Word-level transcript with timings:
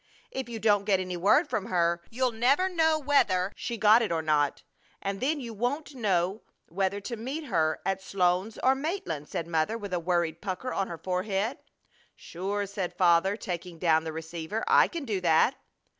If 0.31 0.49
you 0.49 0.57
don't 0.59 0.85
get 0.85 0.99
any 0.99 1.15
word 1.15 1.47
from 1.47 1.67
her 1.67 2.01
you'll 2.09 2.31
never 2.31 2.67
know 2.67 2.97
whether 2.97 3.53
she 3.55 3.77
got 3.77 4.01
it 4.01 4.11
or 4.11 4.23
not, 4.23 4.63
and 4.99 5.19
then 5.19 5.39
you 5.39 5.53
won't 5.53 5.93
know 5.93 6.41
whether 6.69 6.99
to 7.01 7.15
meet 7.15 7.43
her 7.43 7.79
at 7.85 8.01
Sloan's 8.01 8.57
or 8.63 8.73
Maitland," 8.73 9.29
said 9.29 9.45
Mother, 9.45 9.77
with 9.77 9.93
a 9.93 9.99
worried 9.99 10.41
pucker 10.41 10.73
on 10.73 10.87
her 10.87 10.97
forehead. 10.97 11.59
"Sure!" 12.15 12.65
said 12.65 12.97
Father, 12.97 13.37
taking 13.37 13.77
down 13.77 14.03
the 14.03 14.11
receiver. 14.11 14.63
"I 14.67 14.87
can 14.87 15.05
do 15.05 15.21
that." 15.21 15.53